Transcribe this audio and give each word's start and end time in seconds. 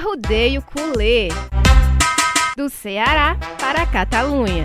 Arrudeio 0.00 0.62
Culê. 0.62 1.28
Do 2.56 2.70
Ceará 2.70 3.36
para 3.60 3.82
a 3.82 3.86
Catalunha. 3.86 4.64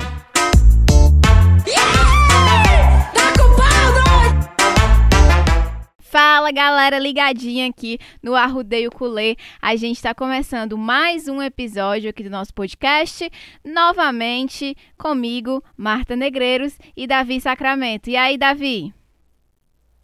Fala 6.00 6.54
galera, 6.54 6.98
ligadinha 6.98 7.68
aqui 7.68 8.00
no 8.24 8.34
Arrudeio 8.34 8.90
Culê. 8.90 9.36
A 9.62 9.76
gente 9.76 9.98
está 9.98 10.16
começando 10.16 10.78
mais 10.78 11.28
um 11.28 11.42
episódio 11.42 12.10
aqui 12.10 12.24
do 12.24 12.30
nosso 12.30 12.54
podcast, 12.54 13.30
novamente 13.62 14.74
comigo, 14.98 15.62
Marta 15.76 16.16
Negreiros 16.16 16.78
e 16.96 17.06
Davi 17.06 17.42
Sacramento. 17.42 18.10
E 18.10 18.16
aí, 18.16 18.38
Davi? 18.38 18.94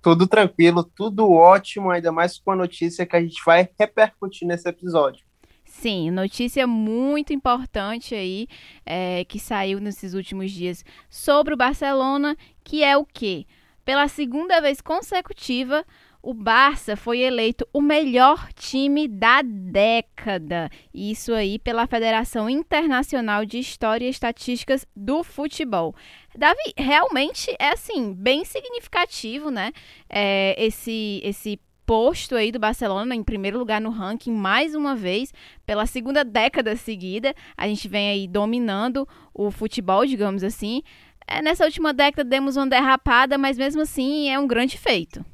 Tudo 0.01 0.27
tranquilo, 0.27 0.83
tudo 0.83 1.31
ótimo, 1.31 1.89
ainda 1.89 2.11
mais 2.11 2.37
com 2.37 2.51
a 2.51 2.55
notícia 2.55 3.05
que 3.05 3.15
a 3.15 3.21
gente 3.21 3.41
vai 3.45 3.69
repercutir 3.79 4.45
nesse 4.45 4.67
episódio. 4.67 5.30
Sim, 5.71 6.11
notícia 6.11 6.67
muito 6.67 7.33
importante 7.33 8.13
aí 8.13 8.47
é, 8.85 9.23
que 9.23 9.39
saiu 9.39 9.79
nesses 9.79 10.13
últimos 10.13 10.51
dias 10.51 10.85
sobre 11.09 11.53
o 11.53 11.57
Barcelona, 11.57 12.37
que 12.63 12.83
é 12.83 12.95
o 12.95 13.05
quê? 13.05 13.47
Pela 13.83 14.07
segunda 14.07 14.59
vez 14.61 14.79
consecutiva, 14.79 15.83
o 16.21 16.33
Barça 16.35 16.95
foi 16.95 17.21
eleito 17.21 17.65
o 17.73 17.81
melhor 17.81 18.51
time 18.53 19.07
da 19.07 19.41
década. 19.41 20.69
Isso 20.93 21.33
aí 21.33 21.57
pela 21.57 21.87
Federação 21.87 22.49
Internacional 22.49 23.43
de 23.43 23.57
História 23.57 24.05
e 24.05 24.09
Estatísticas 24.09 24.85
do 24.95 25.23
Futebol. 25.23 25.95
Davi, 26.37 26.73
realmente 26.77 27.55
é 27.57 27.69
assim, 27.69 28.13
bem 28.13 28.43
significativo, 28.45 29.49
né? 29.49 29.71
É, 30.07 30.53
esse, 30.63 31.21
esse 31.23 31.59
posto 31.91 32.37
aí 32.37 32.53
do 32.53 32.57
Barcelona 32.57 33.13
em 33.13 33.21
primeiro 33.21 33.59
lugar 33.59 33.81
no 33.81 33.89
ranking 33.89 34.31
mais 34.31 34.73
uma 34.73 34.95
vez, 34.95 35.33
pela 35.65 35.85
segunda 35.85 36.23
década 36.23 36.73
seguida. 36.77 37.35
A 37.57 37.67
gente 37.67 37.85
vem 37.89 38.09
aí 38.09 38.29
dominando 38.29 39.05
o 39.33 39.51
futebol, 39.51 40.05
digamos 40.05 40.41
assim. 40.41 40.83
É, 41.27 41.41
nessa 41.41 41.65
última 41.65 41.91
década 41.91 42.23
demos 42.23 42.55
uma 42.55 42.65
derrapada, 42.65 43.37
mas 43.37 43.57
mesmo 43.57 43.81
assim 43.81 44.29
é 44.29 44.39
um 44.39 44.47
grande 44.47 44.77
feito. 44.77 45.25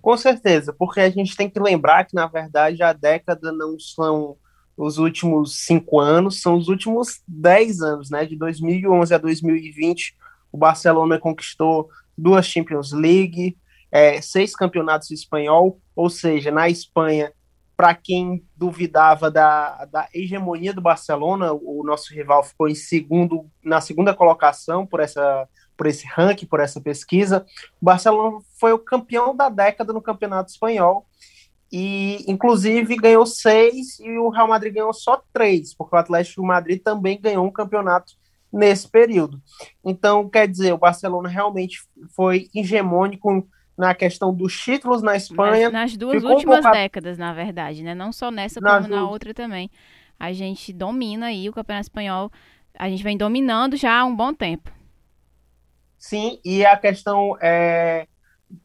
Com 0.00 0.16
certeza, 0.16 0.72
porque 0.72 1.00
a 1.00 1.10
gente 1.10 1.36
tem 1.36 1.50
que 1.50 1.60
lembrar 1.60 2.06
que, 2.06 2.14
na 2.14 2.26
verdade, 2.26 2.82
a 2.82 2.94
década 2.94 3.52
não 3.52 3.78
são 3.78 4.38
os 4.74 4.96
últimos 4.96 5.66
cinco 5.66 6.00
anos, 6.00 6.40
são 6.40 6.56
os 6.56 6.68
últimos 6.68 7.20
dez 7.28 7.82
anos, 7.82 8.08
né? 8.08 8.24
De 8.24 8.34
2011 8.34 9.14
a 9.14 9.18
2020, 9.18 10.14
o 10.50 10.56
Barcelona 10.56 11.18
conquistou 11.18 11.90
duas 12.16 12.46
Champions 12.46 12.92
League, 12.92 13.58
é, 13.92 14.22
seis 14.22 14.56
campeonatos 14.56 15.10
espanhol, 15.10 15.78
ou 15.94 16.08
seja, 16.08 16.50
na 16.50 16.68
Espanha, 16.68 17.30
para 17.76 17.94
quem 17.94 18.42
duvidava 18.56 19.30
da, 19.30 19.84
da 19.84 20.08
hegemonia 20.14 20.72
do 20.72 20.80
Barcelona, 20.80 21.52
o 21.52 21.82
nosso 21.84 22.14
rival 22.14 22.42
ficou 22.42 22.68
em 22.68 22.74
segundo, 22.74 23.46
na 23.62 23.80
segunda 23.80 24.14
colocação 24.14 24.86
por 24.86 25.00
essa 25.00 25.46
por 25.74 25.86
esse 25.86 26.06
ranking, 26.06 26.46
por 26.46 26.60
essa 26.60 26.80
pesquisa. 26.80 27.44
O 27.80 27.84
Barcelona 27.84 28.38
foi 28.60 28.72
o 28.72 28.78
campeão 28.78 29.34
da 29.34 29.48
década 29.48 29.92
no 29.92 30.02
Campeonato 30.02 30.52
Espanhol 30.52 31.06
e, 31.72 32.24
inclusive, 32.28 32.94
ganhou 32.96 33.26
seis 33.26 33.98
e 33.98 34.10
o 34.18 34.28
Real 34.28 34.46
Madrid 34.46 34.74
ganhou 34.74 34.92
só 34.92 35.20
três, 35.32 35.74
porque 35.74 35.96
o 35.96 35.98
Atlético 35.98 36.46
Madrid 36.46 36.80
também 36.80 37.20
ganhou 37.20 37.44
um 37.44 37.50
campeonato 37.50 38.12
nesse 38.52 38.88
período. 38.88 39.40
Então, 39.84 40.28
quer 40.28 40.46
dizer, 40.46 40.72
o 40.72 40.78
Barcelona 40.78 41.28
realmente 41.28 41.80
foi 42.14 42.48
hegemônico 42.54 43.48
na 43.76 43.94
questão 43.94 44.34
dos 44.34 44.58
títulos 44.58 45.02
na 45.02 45.16
Espanha. 45.16 45.70
Nas, 45.70 45.92
nas 45.92 45.96
duas 45.96 46.22
últimas 46.22 46.64
um 46.64 46.70
décadas, 46.70 47.18
na 47.18 47.32
verdade, 47.32 47.82
né? 47.82 47.94
Não 47.94 48.12
só 48.12 48.30
nessa, 48.30 48.60
como 48.60 48.88
na 48.88 49.08
outra 49.08 49.32
também. 49.32 49.70
A 50.18 50.32
gente 50.32 50.72
domina 50.72 51.26
aí 51.26 51.48
o 51.48 51.52
Campeonato 51.52 51.86
Espanhol. 51.86 52.30
A 52.78 52.88
gente 52.88 53.02
vem 53.02 53.16
dominando 53.16 53.76
já 53.76 54.00
há 54.00 54.04
um 54.04 54.14
bom 54.14 54.32
tempo. 54.32 54.70
Sim, 55.98 56.38
e 56.44 56.64
a 56.64 56.76
questão 56.76 57.36
é 57.40 58.06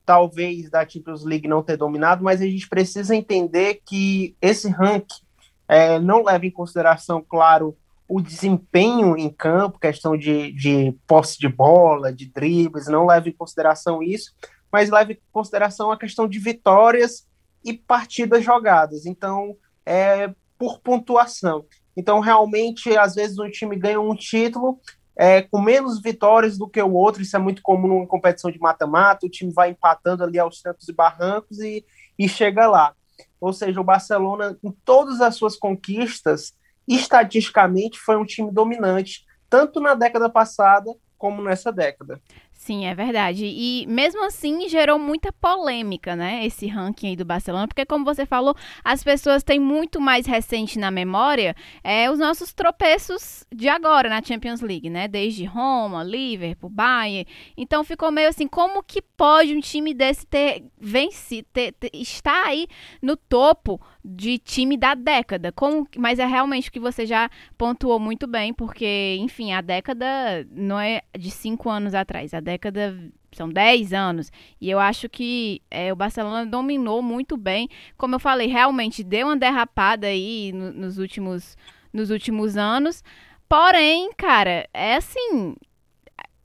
talvez 0.06 0.69
da 0.69 0.88
Champions 0.88 1.24
League 1.24 1.47
não 1.47 1.63
ter 1.63 1.78
dominado, 1.78 2.24
mas 2.24 2.41
a 2.41 2.45
gente 2.45 2.68
precisa 2.68 3.16
entender 3.16 3.81
que 3.85 4.35
esse 4.41 4.69
ranking 4.69 5.22
é, 5.68 6.00
não 6.00 6.24
leva 6.24 6.45
em 6.45 6.51
consideração, 6.51 7.24
claro, 7.28 7.78
o 8.07 8.22
desempenho 8.22 9.18
em 9.18 9.29
campo, 9.29 9.79
questão 9.79 10.18
de, 10.18 10.51
de 10.53 10.95
posse 11.06 11.38
de 11.38 11.50
bola, 11.50 12.12
de 12.12 12.25
dribles, 12.29 12.88
não 12.88 13.06
leva 13.06 13.28
em 13.28 13.34
consideração 13.34 14.01
isso, 14.01 14.34
mas 14.77 14.91
leva 14.91 15.11
em 15.11 15.17
consideração 15.31 15.91
a 15.91 15.97
questão 15.97 16.27
de 16.27 16.38
vitórias 16.38 17.27
e 17.65 17.73
partidas 17.73 18.43
jogadas. 18.43 19.07
Então, 19.07 19.57
é 19.83 20.31
por 20.55 20.79
pontuação. 20.81 21.65
Então, 21.95 22.19
realmente, 22.19 22.95
às 22.95 23.15
vezes 23.15 23.39
um 23.39 23.49
time 23.49 23.75
ganha 23.75 23.99
um 23.99 24.15
título 24.15 24.79
é, 25.15 25.41
com 25.41 25.59
menos 25.59 25.99
vitórias 25.99 26.59
do 26.59 26.69
que 26.69 26.79
o 26.79 26.93
outro, 26.93 27.23
isso 27.23 27.35
é 27.35 27.39
muito 27.39 27.63
comum 27.63 28.03
em 28.03 28.05
competição 28.05 28.51
de 28.51 28.59
mata-mata, 28.59 29.25
o 29.25 29.29
time 29.29 29.51
vai 29.51 29.71
empatando 29.71 30.23
ali 30.23 30.38
aos 30.38 30.61
trancos 30.61 30.88
e 30.88 30.94
barrancos 30.94 31.57
e, 31.57 31.83
e 32.19 32.29
chega 32.29 32.67
lá. 32.67 32.94
Ou 33.41 33.51
seja, 33.51 33.81
o 33.81 33.83
Barcelona, 33.83 34.55
em 34.63 34.71
todas 34.85 35.21
as 35.21 35.35
suas 35.35 35.57
conquistas, 35.57 36.53
estatisticamente 36.88 37.97
foi 37.97 38.15
um 38.15 38.25
time 38.25 38.51
dominante, 38.51 39.25
tanto 39.49 39.79
na 39.79 39.95
década 39.95 40.29
passada 40.29 40.94
como 41.17 41.41
nessa 41.41 41.71
década. 41.71 42.21
Sim, 42.57 42.88
é 42.88 42.95
verdade. 42.95 43.45
E 43.45 43.85
mesmo 43.88 44.25
assim 44.25 44.68
gerou 44.68 44.97
muita 44.97 45.31
polêmica, 45.31 46.16
né? 46.16 46.44
Esse 46.44 46.66
ranking 46.66 47.09
aí 47.09 47.16
do 47.16 47.23
Barcelona, 47.23 47.68
porque 47.68 47.85
como 47.85 48.03
você 48.03 48.25
falou, 48.25 48.56
as 48.84 49.03
pessoas 49.03 49.44
têm 49.44 49.59
muito 49.59 50.01
mais 50.01 50.25
recente 50.25 50.79
na 50.79 50.90
memória 50.90 51.56
é, 51.84 52.09
os 52.09 52.18
nossos 52.18 52.53
tropeços 52.53 53.45
de 53.53 53.69
agora 53.69 54.09
na 54.09 54.23
Champions 54.23 54.62
League, 54.62 54.90
né? 54.90 55.07
Desde 55.07 55.45
Roma, 55.45 56.03
Liverpool, 56.03 56.69
Bayern. 56.69 57.28
Então 57.56 57.84
ficou 57.84 58.12
meio 58.12 58.28
assim, 58.28 58.47
como 58.47 58.81
que 58.81 59.03
pode 59.03 59.56
um 59.56 59.62
time 59.62 59.94
desse 59.94 60.25
ter 60.25 60.66
vencido, 60.79 61.47
ter, 61.53 61.74
ter, 61.74 61.91
estar 61.94 62.47
aí 62.47 62.68
no 63.01 63.16
topo 63.16 63.79
de 64.03 64.39
time 64.39 64.75
da 64.75 64.95
década? 64.95 65.51
Como, 65.51 65.88
mas 65.95 66.18
é 66.18 66.25
realmente 66.25 66.69
o 66.69 66.72
que 66.72 66.79
você 66.79 67.06
já 67.06 67.29
pontuou 67.56 68.00
muito 68.00 68.25
bem, 68.25 68.51
porque, 68.51 69.16
enfim, 69.19 69.53
a 69.53 69.62
década 69.62 70.07
não 70.51 70.79
é 70.79 71.03
de 71.18 71.29
cinco 71.29 71.69
anos 71.69 71.94
atrás, 71.94 72.34
a 72.34 72.47
década 72.47 72.97
são 73.34 73.50
10 73.50 73.91
anos. 73.91 74.31
E 74.59 74.69
eu 74.69 74.80
acho 74.80 75.09
que 75.09 75.62
é, 75.69 75.91
o 75.91 75.96
Barcelona 75.96 76.46
dominou 76.46 77.02
muito 77.02 77.35
bem. 77.35 77.69
Como 77.97 78.16
eu 78.16 78.19
falei, 78.19 78.47
realmente 78.47 79.03
deu 79.03 79.28
uma 79.28 79.35
derrapada 79.35 80.08
aí 80.08 80.53
no, 80.53 80.72
nos, 80.72 80.97
últimos, 80.97 81.57
nos 81.91 82.09
últimos 82.09 82.56
anos. 82.56 83.03
Porém, 83.50 84.12
cara, 84.16 84.68
é 84.74 84.96
assim. 84.96 85.56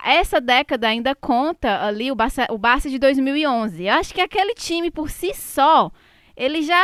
Essa 0.05 0.41
década 0.41 0.89
ainda 0.89 1.15
conta 1.15 1.87
ali 1.87 2.11
o 2.11 2.17
Barça, 2.17 2.49
o 2.51 2.59
Barça 2.59 2.91
de 2.91 2.99
2011. 2.99 3.85
Eu 3.85 3.95
acho 3.95 4.12
que 4.12 4.21
aquele 4.21 4.55
time 4.55 4.91
por 4.91 5.09
si 5.09 5.33
só 5.33 5.93
ele 6.37 6.62
já, 6.62 6.82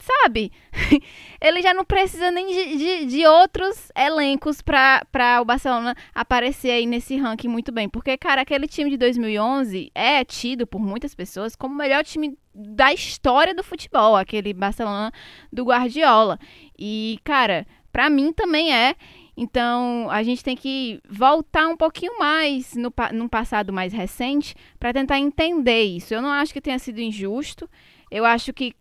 sabe, 0.00 0.52
ele 1.40 1.62
já 1.62 1.72
não 1.72 1.84
precisa 1.84 2.30
nem 2.30 2.46
de, 2.46 2.76
de, 2.76 3.06
de 3.06 3.26
outros 3.26 3.90
elencos 3.96 4.60
para 4.60 5.40
o 5.40 5.44
Barcelona 5.44 5.94
aparecer 6.14 6.70
aí 6.70 6.86
nesse 6.86 7.16
ranking 7.16 7.48
muito 7.48 7.72
bem. 7.72 7.88
Porque, 7.88 8.16
cara, 8.16 8.42
aquele 8.42 8.66
time 8.66 8.90
de 8.90 8.96
2011 8.96 9.90
é 9.94 10.24
tido 10.24 10.66
por 10.66 10.80
muitas 10.80 11.14
pessoas 11.14 11.54
como 11.54 11.74
o 11.74 11.78
melhor 11.78 12.04
time 12.04 12.36
da 12.54 12.92
história 12.92 13.54
do 13.54 13.64
futebol, 13.64 14.16
aquele 14.16 14.52
Barcelona 14.52 15.12
do 15.52 15.64
Guardiola. 15.64 16.38
E, 16.78 17.18
cara, 17.24 17.66
para 17.92 18.08
mim 18.10 18.32
também 18.32 18.74
é. 18.74 18.96
Então, 19.34 20.08
a 20.10 20.22
gente 20.22 20.44
tem 20.44 20.54
que 20.54 21.00
voltar 21.08 21.66
um 21.66 21.76
pouquinho 21.76 22.18
mais 22.18 22.74
no, 22.74 22.92
num 23.14 23.28
passado 23.28 23.72
mais 23.72 23.92
recente 23.92 24.54
para 24.78 24.92
tentar 24.92 25.18
entender 25.18 25.82
isso. 25.82 26.12
Eu 26.12 26.20
não 26.20 26.30
acho 26.30 26.52
que 26.52 26.60
tenha 26.60 26.78
sido 26.78 27.00
injusto. 27.00 27.68
Eu 28.12 28.26
acho 28.26 28.52
que 28.52 28.74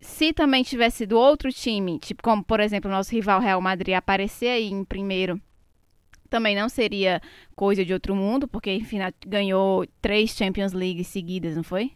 se 0.00 0.32
também 0.32 0.64
tivesse 0.64 0.98
sido 0.98 1.16
outro 1.16 1.52
time, 1.52 2.00
tipo 2.00 2.20
como 2.20 2.42
por 2.42 2.58
exemplo 2.58 2.90
o 2.90 2.92
nosso 2.92 3.12
rival 3.12 3.40
Real 3.40 3.60
Madrid 3.60 3.94
aparecer 3.94 4.48
aí 4.48 4.68
em 4.68 4.84
primeiro, 4.84 5.40
também 6.28 6.56
não 6.56 6.68
seria 6.68 7.22
coisa 7.54 7.84
de 7.84 7.92
outro 7.92 8.16
mundo, 8.16 8.48
porque 8.48 8.74
enfim 8.74 8.98
ganhou 9.24 9.86
três 10.00 10.30
Champions 10.30 10.72
League 10.72 11.04
seguidas, 11.04 11.54
não 11.54 11.62
foi? 11.62 11.92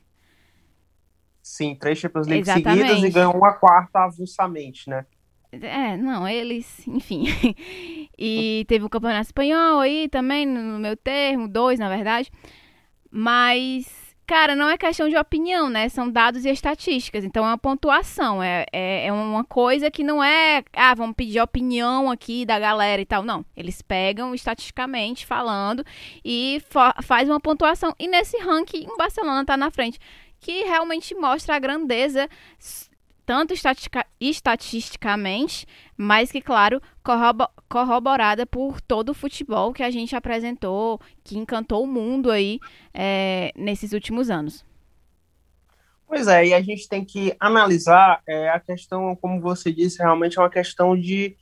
Sim, 1.43 1.75
três 1.75 1.99
Champions 1.99 2.29
League 2.29 2.43
Exatamente. 2.43 2.87
seguidas 2.87 3.03
e 3.03 3.11
ganhou 3.13 3.35
uma 3.35 3.53
quarta 3.55 4.05
avulsamente, 4.05 4.89
né? 4.89 5.05
É, 5.51 5.97
não, 5.97 6.29
eles, 6.29 6.87
enfim. 6.87 7.25
e 8.17 8.65
teve 8.69 8.85
o 8.85 8.89
Campeonato 8.89 9.27
Espanhol 9.27 9.81
aí 9.81 10.09
também, 10.09 10.47
no 10.47 10.79
meu 10.79 10.97
termo, 10.97 11.49
dois 11.49 11.81
na 11.81 11.89
verdade. 11.89 12.31
Mas 13.11 14.06
Cara, 14.27 14.57
não 14.57 14.69
é 14.69 14.77
questão 14.77 15.09
de 15.09 15.17
opinião, 15.17 15.71
né? 15.71 15.89
São 15.89 16.11
dados 16.11 16.45
e 16.45 16.51
estatísticas. 16.51 17.25
Então 17.25 17.45
é 17.45 17.49
uma 17.49 17.59
pontuação. 17.59 18.43
É, 18.43 18.67
é, 18.73 19.07
é, 19.07 19.13
uma 19.13 19.45
coisa 19.45 19.89
que 19.89 20.03
não 20.03 20.23
é. 20.23 20.65
Ah, 20.73 20.95
vamos 20.95 21.15
pedir 21.15 21.41
opinião 21.41 22.11
aqui 22.11 22.45
da 22.45 22.59
galera 22.59 23.01
e 23.01 23.07
tal. 23.07 23.23
Não. 23.23 23.45
Eles 23.57 23.81
pegam 23.83 24.35
estatisticamente 24.35 25.25
falando 25.25 25.85
e 26.25 26.61
faz 27.05 27.29
uma 27.29 27.39
pontuação. 27.39 27.95
E 28.01 28.09
nesse 28.09 28.37
ranking, 28.39 28.89
o 28.89 28.97
Barcelona 28.97 29.45
tá 29.45 29.57
na 29.57 29.71
frente. 29.71 30.01
Que 30.41 30.65
realmente 30.65 31.15
mostra 31.15 31.55
a 31.55 31.59
grandeza 31.61 32.29
tanto 33.27 33.53
estatisticamente, 34.21 35.67
mas 35.97 36.31
que, 36.31 36.41
claro, 36.41 36.81
corrobo 37.03 37.49
corroborada 37.69 38.47
por 38.47 38.81
todo 38.81 39.09
o 39.09 39.15
futebol 39.15 39.73
que 39.73 39.83
a 39.83 39.91
gente 39.91 40.15
apresentou, 40.15 41.01
que 41.25 41.37
encantou 41.37 41.83
o 41.83 41.87
mundo 41.87 42.31
aí 42.31 42.61
é, 42.95 43.53
nesses 43.57 43.93
últimos 43.93 44.31
anos. 44.31 44.65
Pois 46.07 46.29
é, 46.29 46.47
e 46.47 46.55
a 46.55 46.63
gente 46.63 46.89
tem 46.89 47.05
que 47.05 47.35
analisar 47.41 48.23
é, 48.29 48.49
a 48.49 48.61
questão, 48.61 49.17
como 49.17 49.41
você 49.41 49.73
disse, 49.73 49.99
realmente 49.99 50.39
é 50.39 50.41
uma 50.41 50.49
questão 50.49 50.97
de 50.99 51.37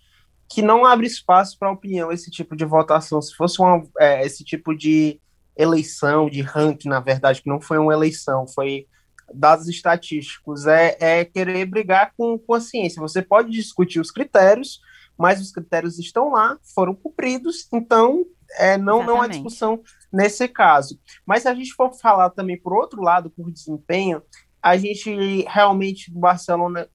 que 0.49 0.63
não 0.63 0.87
abre 0.87 1.07
espaço 1.07 1.59
para 1.59 1.71
opinião 1.71 2.11
esse 2.11 2.31
tipo 2.31 2.57
de 2.57 2.65
votação. 2.65 3.21
Se 3.21 3.35
fosse 3.35 3.61
uma, 3.61 3.83
é, 3.99 4.25
esse 4.25 4.43
tipo 4.43 4.75
de 4.75 5.21
eleição, 5.55 6.31
de 6.31 6.41
ranking, 6.41 6.89
na 6.89 7.01
verdade, 7.01 7.43
que 7.43 7.49
não 7.49 7.61
foi 7.61 7.77
uma 7.77 7.93
eleição, 7.93 8.47
foi 8.47 8.87
dados 9.33 9.69
estatísticos, 9.69 10.67
é, 10.67 10.97
é 11.01 11.25
querer 11.25 11.65
brigar 11.67 12.13
com, 12.17 12.39
com 12.39 12.55
a 12.55 12.61
ciência. 12.61 13.01
Você 13.01 13.23
pode 13.23 13.51
discutir 13.51 14.01
os 14.01 14.11
critérios, 14.11 14.81
mas 15.17 15.41
os 15.41 15.53
critérios 15.53 15.99
estão 15.99 16.31
lá, 16.31 16.59
foram 16.75 16.95
cumpridos, 16.95 17.69
então 17.73 18.25
é, 18.59 18.77
não, 18.77 19.05
não 19.05 19.21
há 19.21 19.27
discussão 19.27 19.81
nesse 20.13 20.49
caso. 20.49 20.99
Mas 21.25 21.43
se 21.43 21.49
a 21.49 21.55
gente 21.55 21.73
for 21.73 21.93
falar 21.95 22.31
também 22.31 22.61
por 22.61 22.73
outro 22.73 23.03
lado, 23.03 23.31
por 23.31 23.51
desempenho, 23.51 24.23
a 24.63 24.77
gente 24.77 25.43
realmente, 25.49 26.11
o 26.11 26.19
Barcelona, 26.19 26.89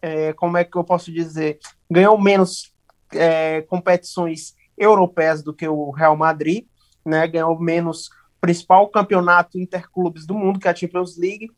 é, 0.00 0.32
como 0.32 0.56
é 0.56 0.64
que 0.64 0.76
eu 0.76 0.84
posso 0.84 1.12
dizer, 1.12 1.58
ganhou 1.90 2.20
menos 2.20 2.72
é, 3.12 3.62
competições 3.62 4.54
europeias 4.76 5.42
do 5.42 5.52
que 5.52 5.66
o 5.66 5.90
Real 5.90 6.16
Madrid, 6.16 6.66
né, 7.04 7.26
ganhou 7.26 7.58
menos 7.58 8.10
principal 8.40 8.88
campeonato 8.88 9.58
interclubes 9.58 10.26
do 10.26 10.34
mundo, 10.34 10.58
que 10.58 10.68
é 10.68 10.70
a 10.70 10.74
Champions 10.74 11.16
League. 11.16 11.50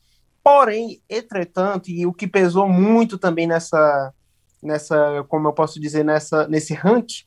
Porém, 0.43 1.01
entretanto, 1.09 1.89
e 1.89 2.05
o 2.05 2.13
que 2.13 2.27
pesou 2.27 2.67
muito 2.67 3.17
também 3.17 3.45
nessa, 3.45 4.13
nessa, 4.61 5.23
como 5.27 5.47
eu 5.47 5.53
posso 5.53 5.79
dizer, 5.79 6.03
nessa, 6.03 6.47
nesse 6.47 6.73
ranking, 6.73 7.23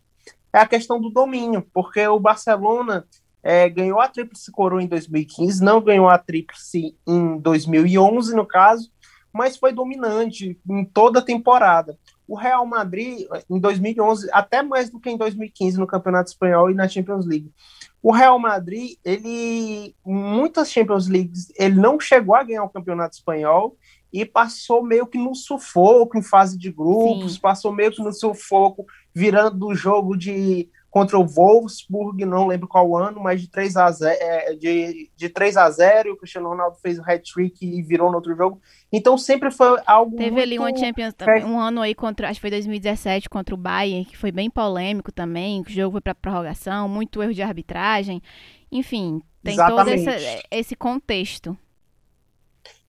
é 0.53 0.59
a 0.59 0.67
questão 0.67 1.01
do 1.01 1.11
domínio, 1.11 1.67
porque 1.73 2.07
o 2.07 2.19
Barcelona 2.19 3.05
é, 3.43 3.69
ganhou 3.69 4.01
a 4.01 4.09
Tríplice 4.09 4.51
Coroa 4.51 4.83
em 4.83 4.87
2015, 4.87 5.63
não 5.63 5.81
ganhou 5.81 6.09
a 6.09 6.19
Tríplice 6.19 6.97
em 7.07 7.39
2011, 7.39 8.35
no 8.35 8.47
caso, 8.47 8.91
mas 9.33 9.57
foi 9.57 9.73
dominante 9.73 10.59
em 10.69 10.85
toda 10.85 11.19
a 11.19 11.25
temporada. 11.25 11.99
O 12.27 12.37
Real 12.37 12.65
Madrid, 12.67 13.27
em 13.51 13.59
2011, 13.59 14.29
até 14.33 14.63
mais 14.63 14.89
do 14.89 14.99
que 14.99 15.11
em 15.11 15.17
2015 15.17 15.79
no 15.79 15.87
Campeonato 15.87 16.31
Espanhol 16.31 16.71
e 16.71 16.75
na 16.75 16.89
Champions 16.89 17.27
League. 17.27 17.53
O 18.03 18.13
Real 18.13 18.39
Madrid, 18.39 18.97
ele, 19.05 19.95
muitas 20.05 20.71
Champions 20.71 21.09
Leagues, 21.09 21.53
ele 21.59 21.75
não 21.75 21.99
chegou 22.01 22.35
a 22.35 22.43
ganhar 22.43 22.65
o 22.65 22.71
Campeonato 22.71 23.17
Espanhol 23.17 23.77
e 24.13 24.25
passou 24.25 24.83
meio 24.83 25.07
que 25.07 25.19
no 25.19 25.35
sufoco 25.35 26.17
em 26.17 26.23
fase 26.23 26.57
de 26.57 26.71
grupos, 26.71 27.35
Sim. 27.35 27.41
passou 27.41 27.73
meio 27.73 27.91
que 27.91 28.03
no 28.03 28.13
sufoco, 28.13 28.87
virando 29.13 29.59
do 29.59 29.75
jogo 29.75 30.17
de 30.17 30.69
contra 30.95 31.19
o 31.19 31.27
Wolfsburg, 31.27 32.25
não 32.25 32.47
lembro 32.47 32.69
qual 32.69 32.97
ano, 32.97 33.21
mas 33.21 33.41
de 33.41 33.51
3 33.51 33.77
a 33.77 33.91
0, 33.91 34.17
é, 34.17 34.55
de, 34.55 35.11
de 35.17 35.29
3 35.29 35.57
a 35.57 35.69
0 35.69 36.09
e 36.09 36.13
o 36.13 36.17
Cristiano 36.17 36.49
Ronaldo 36.49 36.77
fez 36.81 37.01
o 37.01 37.03
hat-trick 37.03 37.67
e 37.67 37.83
virou 37.83 38.11
no 38.11 38.19
outro 38.19 38.33
jogo. 38.37 38.63
Então 38.93 39.19
sempre 39.19 39.51
foi 39.51 39.77
algo 39.87 40.17
Teve 40.17 40.41
ali 40.41 40.57
uma 40.57 40.71
Champions 40.77 41.13
também, 41.13 41.45
um 41.45 41.59
ano 41.59 41.81
aí 41.81 41.97
contra, 41.97 42.29
acho 42.31 42.37
que 42.37 42.43
foi 42.43 42.51
2017 42.51 43.29
contra 43.29 43.57
o 43.57 43.59
Bayern, 43.59 44.05
que 44.05 44.17
foi 44.17 44.31
bem 44.31 44.49
polêmico 44.49 45.11
também, 45.11 45.63
o 45.63 45.69
jogo 45.69 45.95
foi 45.95 46.01
para 46.01 46.15
prorrogação, 46.15 46.89
muito 46.89 47.21
erro 47.21 47.35
de 47.35 47.43
arbitragem. 47.43 48.23
Enfim, 48.71 49.21
tem 49.43 49.55
Exatamente. 49.55 50.05
todo 50.05 50.15
esse, 50.15 50.43
esse 50.49 50.77
contexto. 50.77 51.59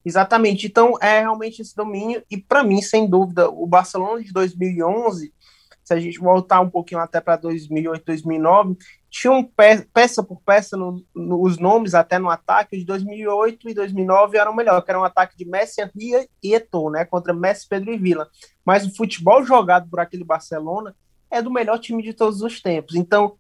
Exatamente. 0.05 0.67
Então 0.67 0.93
é 1.01 1.21
realmente 1.21 1.59
esse 1.59 1.75
domínio 1.75 2.21
e 2.29 2.37
para 2.37 2.63
mim, 2.63 2.83
sem 2.83 3.09
dúvida, 3.09 3.49
o 3.49 3.65
Barcelona 3.65 4.21
de 4.21 4.31
2011 4.31 5.33
se 5.85 5.93
a 5.93 5.99
gente 5.99 6.17
voltar 6.19 6.61
um 6.61 6.69
pouquinho 6.69 6.99
até 6.99 7.21
para 7.21 7.35
2008, 7.35 8.03
2009, 8.03 8.75
tinham 9.07 9.43
pe 9.43 9.85
peça 9.93 10.23
por 10.23 10.41
peça 10.41 10.75
no, 10.75 11.05
no, 11.15 11.43
os 11.43 11.59
nomes 11.59 11.93
até 11.93 12.17
no 12.17 12.27
ataque 12.27 12.75
de 12.75 12.83
2008 12.83 13.69
e 13.69 13.73
2009 13.75 14.35
eram 14.35 14.55
melhor, 14.55 14.81
que 14.81 14.89
era 14.89 14.99
um 14.99 15.03
ataque 15.03 15.37
de 15.37 15.45
Messi, 15.45 15.81
Henry 15.81 16.27
e 16.41 16.55
Eto'o, 16.55 16.89
né, 16.89 17.05
contra 17.05 17.35
Messi, 17.35 17.67
Pedro 17.69 17.93
e 17.93 17.97
Villa. 17.97 18.27
Mas 18.65 18.83
o 18.83 18.95
futebol 18.95 19.45
jogado 19.45 19.87
por 19.87 19.99
aquele 19.99 20.23
Barcelona 20.23 20.95
é 21.29 21.39
do 21.39 21.51
melhor 21.51 21.77
time 21.77 22.01
de 22.01 22.13
todos 22.13 22.41
os 22.41 22.59
tempos. 22.59 22.95
Então, 22.95 23.35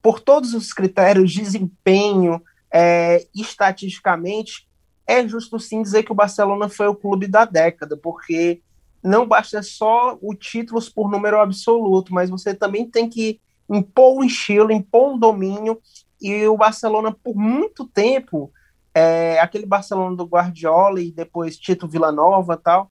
por 0.00 0.20
todos 0.20 0.54
os 0.54 0.72
critérios, 0.72 1.34
desempenho, 1.34 2.40
é, 2.72 3.26
estatisticamente, 3.34 4.68
é 5.04 5.26
justo 5.26 5.58
sim 5.58 5.82
dizer 5.82 6.04
que 6.04 6.12
o 6.12 6.14
Barcelona 6.14 6.68
foi 6.68 6.86
o 6.86 6.94
clube 6.94 7.26
da 7.26 7.44
década, 7.44 7.96
porque 7.96 8.62
não 9.02 9.26
basta 9.26 9.62
só 9.62 10.18
o 10.20 10.34
títulos 10.34 10.88
por 10.88 11.10
número 11.10 11.40
absoluto, 11.40 12.12
mas 12.12 12.30
você 12.30 12.54
também 12.54 12.88
tem 12.88 13.08
que 13.08 13.40
impor 13.70 14.18
um 14.18 14.24
estilo, 14.24 14.72
impor 14.72 15.14
um 15.14 15.18
domínio, 15.18 15.80
e 16.20 16.46
o 16.46 16.56
Barcelona, 16.56 17.12
por 17.12 17.36
muito 17.36 17.86
tempo, 17.86 18.50
é, 18.94 19.38
aquele 19.40 19.66
Barcelona 19.66 20.16
do 20.16 20.24
Guardiola 20.24 21.00
e 21.00 21.12
depois 21.12 21.56
Tito 21.56 21.86
Villanova 21.86 22.56
tal, 22.56 22.90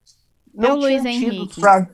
não 0.54 0.70
é 0.70 0.72
Luiz 0.72 1.04
Henrique. 1.04 1.60
Pra, 1.60 1.88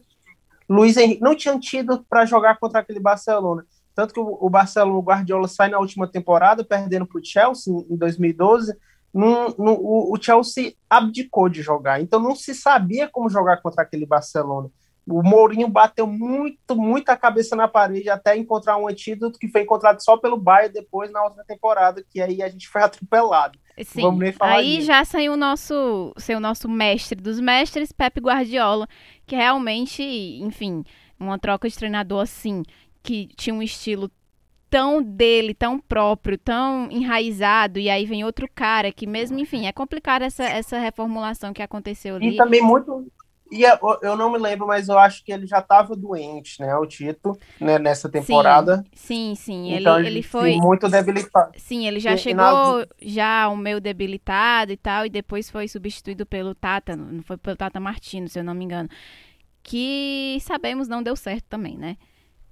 Luiz 0.68 0.96
Henrique 0.96 1.22
não 1.22 1.34
tinha 1.34 1.58
tido 1.58 2.04
para 2.08 2.24
jogar 2.24 2.58
contra 2.58 2.80
aquele 2.80 3.00
Barcelona. 3.00 3.66
Tanto 3.94 4.14
que 4.14 4.20
o, 4.20 4.38
o 4.40 4.48
Barcelona, 4.48 4.96
o 4.96 5.02
Guardiola 5.02 5.48
sai 5.48 5.68
na 5.68 5.78
última 5.78 6.06
temporada, 6.06 6.64
perdendo 6.64 7.06
para 7.06 7.18
o 7.18 7.24
Chelsea 7.24 7.72
em 7.90 7.96
2012, 7.96 8.76
no, 9.14 9.54
no, 9.56 10.12
o, 10.12 10.18
Chelsea 10.20 10.74
abdicou 10.90 11.48
de 11.48 11.62
jogar, 11.62 12.00
então 12.00 12.18
não 12.18 12.34
se 12.34 12.52
sabia 12.52 13.08
como 13.08 13.30
jogar 13.30 13.62
contra 13.62 13.84
aquele 13.84 14.04
Barcelona. 14.04 14.68
O 15.06 15.22
Mourinho 15.22 15.68
bateu 15.68 16.06
muito, 16.06 16.74
muito 16.74 17.10
a 17.10 17.16
cabeça 17.16 17.54
na 17.54 17.68
parede 17.68 18.10
até 18.10 18.36
encontrar 18.36 18.76
um 18.76 18.88
antídoto 18.88 19.38
que 19.38 19.48
foi 19.48 19.60
encontrado 19.60 20.02
só 20.02 20.16
pelo 20.16 20.36
Bayern 20.36 20.72
depois 20.72 21.12
na 21.12 21.22
outra 21.22 21.44
temporada, 21.44 22.02
que 22.10 22.20
aí 22.20 22.42
a 22.42 22.48
gente 22.48 22.66
foi 22.68 22.82
atropelado. 22.82 23.56
Sim. 23.84 24.02
Vamos 24.02 24.20
nem 24.20 24.32
falar 24.32 24.56
aí 24.56 24.76
disso. 24.76 24.86
já 24.88 25.04
saiu 25.04 25.34
o 25.34 25.36
nosso, 25.36 26.12
seu 26.16 26.40
nosso 26.40 26.68
mestre 26.68 27.20
dos 27.20 27.38
mestres, 27.38 27.92
Pepe 27.92 28.20
Guardiola, 28.20 28.88
que 29.26 29.36
realmente, 29.36 30.02
enfim, 30.02 30.82
uma 31.20 31.38
troca 31.38 31.68
de 31.68 31.76
treinador 31.76 32.22
assim, 32.22 32.62
que 33.02 33.28
tinha 33.36 33.54
um 33.54 33.62
estilo 33.62 34.10
tão 34.74 35.00
dele, 35.00 35.54
tão 35.54 35.78
próprio, 35.78 36.36
tão 36.36 36.90
enraizado, 36.90 37.78
e 37.78 37.88
aí 37.88 38.04
vem 38.04 38.24
outro 38.24 38.48
cara 38.52 38.90
que 38.90 39.06
mesmo, 39.06 39.38
enfim, 39.38 39.68
é 39.68 39.72
complicado 39.72 40.22
essa, 40.22 40.42
essa 40.42 40.80
reformulação 40.80 41.52
que 41.52 41.62
aconteceu 41.62 42.16
ali. 42.16 42.30
E 42.30 42.36
também 42.36 42.60
muito. 42.60 43.06
E 43.52 43.64
é, 43.64 43.78
eu 44.02 44.16
não 44.16 44.32
me 44.32 44.38
lembro, 44.38 44.66
mas 44.66 44.88
eu 44.88 44.98
acho 44.98 45.24
que 45.24 45.32
ele 45.32 45.46
já 45.46 45.60
estava 45.60 45.94
doente, 45.94 46.60
né? 46.60 46.74
O 46.74 46.84
Tito, 46.86 47.38
né, 47.60 47.78
nessa 47.78 48.08
temporada. 48.08 48.84
Sim, 48.92 49.36
sim, 49.36 49.68
sim. 49.68 49.74
Então, 49.76 49.96
ele, 50.00 50.08
ele 50.08 50.22
foi. 50.24 50.56
Muito 50.56 50.88
debilitado. 50.88 51.52
Sim, 51.56 51.86
ele 51.86 52.00
já 52.00 52.14
e, 52.14 52.18
chegou 52.18 52.44
na... 52.44 52.86
já 53.00 53.48
o 53.48 53.56
meio 53.56 53.80
debilitado 53.80 54.72
e 54.72 54.76
tal, 54.76 55.06
e 55.06 55.08
depois 55.08 55.48
foi 55.48 55.68
substituído 55.68 56.26
pelo 56.26 56.52
Tata, 56.52 56.96
não 56.96 57.22
foi 57.22 57.36
pelo 57.36 57.56
Tata 57.56 57.78
Martino, 57.78 58.28
se 58.28 58.40
eu 58.40 58.42
não 58.42 58.54
me 58.54 58.64
engano. 58.64 58.88
Que 59.62 60.36
sabemos 60.40 60.88
não 60.88 61.00
deu 61.00 61.14
certo 61.14 61.44
também, 61.48 61.78
né? 61.78 61.96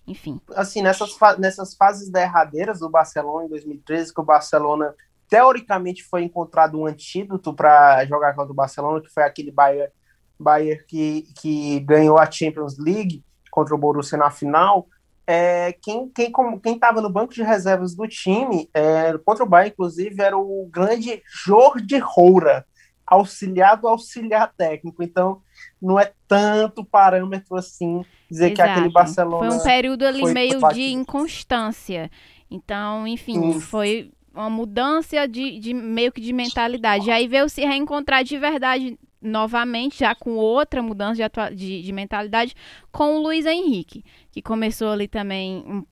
Enfim. 0.06 0.40
Assim, 0.54 0.82
nessas, 0.82 1.12
fa 1.12 1.37
nessas 1.37 1.75
fases 1.75 2.11
derradeiras 2.11 2.80
do 2.80 2.90
Barcelona 2.90 3.47
em 3.47 3.49
2013, 3.49 4.12
que 4.12 4.21
o 4.21 4.25
Barcelona 4.25 4.94
teoricamente 5.28 6.04
foi 6.04 6.25
encontrado 6.25 6.78
um 6.78 6.87
antídoto 6.87 7.54
para 7.54 8.04
jogar 8.04 8.35
contra 8.35 8.52
o 8.52 8.54
Barcelona, 8.54 9.00
que 9.00 9.09
foi 9.09 9.23
aquele 9.23 9.50
Bayern, 9.50 9.90
Bayern 10.38 10.85
que, 10.85 11.26
que 11.40 11.80
ganhou 11.80 12.18
a 12.18 12.30
Champions 12.30 12.78
League 12.78 13.25
contra 13.50 13.75
o 13.75 13.78
Borussia 13.78 14.18
na 14.18 14.30
final. 14.30 14.87
É, 15.26 15.73
quem 15.80 16.09
quem 16.09 16.32
quem 16.62 16.75
estava 16.75 17.00
no 17.00 17.09
banco 17.09 17.32
de 17.32 17.42
reservas 17.42 17.94
do 17.94 18.06
time 18.09 18.68
é, 18.75 19.16
contra 19.25 19.44
o 19.44 19.49
Bayern, 19.49 19.73
inclusive, 19.73 20.21
era 20.21 20.37
o 20.37 20.68
grande 20.71 21.23
Jordi 21.47 21.99
Roura, 21.99 22.66
auxiliar 23.06 23.76
do 23.76 23.88
auxiliar 23.88 24.52
técnico. 24.56 25.02
Então, 25.02 25.42
não 25.80 25.99
é 25.99 26.12
tanto 26.26 26.85
parâmetro 26.85 27.56
assim 27.56 28.04
dizer 28.30 28.52
Exato. 28.52 28.54
que 28.54 28.62
aquele 28.62 28.92
Barcelona. 28.92 29.50
Foi 29.50 29.59
um 29.59 29.62
período 29.62 30.04
ali 30.04 30.25
meio 30.32 30.61
de 30.73 30.92
inconstância. 30.92 32.11
Então, 32.50 33.06
enfim, 33.06 33.50
Isso. 33.50 33.61
foi 33.61 34.11
uma 34.35 34.49
mudança 34.49 35.26
de, 35.28 35.59
de 35.59 35.75
meio 35.75 36.12
que 36.12 36.21
de 36.21 36.32
mentalidade. 36.32 37.09
E 37.09 37.11
aí 37.11 37.28
veio 37.28 37.49
se 37.49 37.64
reencontrar 37.64 38.25
de 38.25 38.38
verdade 38.38 38.99
novamente, 39.21 40.00
já 40.00 40.14
com 40.14 40.32
outra 40.32 40.82
mudança 40.82 41.28
de, 41.28 41.56
de, 41.56 41.82
de, 41.82 41.92
mentalidade, 41.92 42.54
com 42.90 43.16
o 43.16 43.23
Luiz 43.23 43.47
Henrique, 43.47 44.04
que 44.32 44.42
começou 44.42 44.88
ali 44.88 45.06
também, 45.06 45.62
um, 45.64 45.85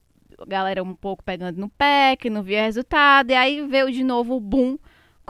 galera 0.48 0.82
um 0.82 0.94
pouco 0.94 1.22
pegando 1.22 1.60
no 1.60 1.68
pé, 1.68 2.16
que 2.16 2.28
não 2.28 2.42
via 2.42 2.64
resultado, 2.64 3.30
e 3.30 3.34
aí 3.34 3.64
veio 3.66 3.92
de 3.92 4.02
novo 4.02 4.34
o 4.34 4.40
boom 4.40 4.76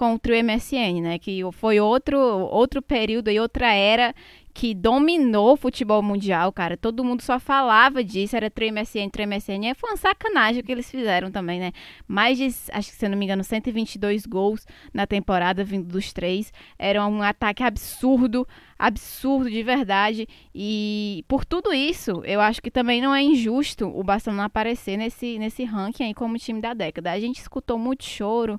contra 0.00 0.32
o 0.32 0.42
MSN, 0.42 1.02
né? 1.02 1.18
Que 1.18 1.42
foi 1.52 1.78
outro, 1.78 2.18
outro 2.18 2.80
período 2.80 3.30
e 3.30 3.38
outra 3.38 3.70
era 3.70 4.14
que 4.54 4.74
dominou 4.74 5.52
o 5.52 5.56
futebol 5.58 6.02
mundial, 6.02 6.50
cara. 6.54 6.74
Todo 6.74 7.04
mundo 7.04 7.20
só 7.20 7.38
falava 7.38 8.02
disso, 8.02 8.34
era 8.34 8.50
3MSN, 8.50 9.10
3MSN. 9.10 9.74
Foi 9.74 9.90
uma 9.90 9.98
sacanagem 9.98 10.62
o 10.62 10.64
que 10.64 10.72
eles 10.72 10.90
fizeram 10.90 11.30
também, 11.30 11.60
né? 11.60 11.72
Mais 12.08 12.38
de, 12.38 12.46
acho 12.46 12.90
que 12.90 12.96
se 12.96 13.04
eu 13.04 13.10
não 13.10 13.18
me 13.18 13.26
engano, 13.26 13.44
122 13.44 14.24
gols 14.24 14.66
na 14.90 15.06
temporada 15.06 15.62
vindo 15.62 15.86
dos 15.86 16.14
três. 16.14 16.50
Era 16.78 17.06
um 17.06 17.22
ataque 17.22 17.62
absurdo, 17.62 18.48
absurdo 18.78 19.50
de 19.50 19.62
verdade. 19.62 20.26
E 20.54 21.26
por 21.28 21.44
tudo 21.44 21.74
isso, 21.74 22.22
eu 22.24 22.40
acho 22.40 22.62
que 22.62 22.70
também 22.70 23.02
não 23.02 23.14
é 23.14 23.22
injusto 23.22 23.86
o 23.86 24.02
Barcelona 24.02 24.46
aparecer 24.46 24.96
nesse, 24.96 25.38
nesse 25.38 25.62
ranking 25.62 26.04
aí 26.04 26.14
como 26.14 26.38
time 26.38 26.62
da 26.62 26.72
década. 26.72 27.12
A 27.12 27.20
gente 27.20 27.38
escutou 27.38 27.78
muito 27.78 28.04
choro, 28.04 28.58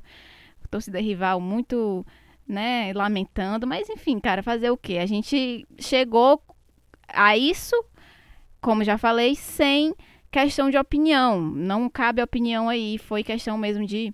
torcida 0.71 0.99
rival 0.99 1.39
muito 1.39 2.05
né, 2.47 2.91
lamentando, 2.93 3.67
mas 3.67 3.89
enfim, 3.89 4.19
cara, 4.19 4.41
fazer 4.41 4.71
o 4.71 4.77
quê? 4.77 4.97
A 4.97 5.05
gente 5.05 5.67
chegou 5.77 6.41
a 7.07 7.37
isso, 7.37 7.75
como 8.59 8.83
já 8.83 8.97
falei, 8.97 9.35
sem 9.35 9.93
questão 10.31 10.69
de 10.69 10.77
opinião. 10.77 11.39
Não 11.41 11.89
cabe 11.89 12.21
opinião 12.21 12.69
aí, 12.69 12.97
foi 12.97 13.23
questão 13.23 13.57
mesmo 13.57 13.85
de 13.85 14.13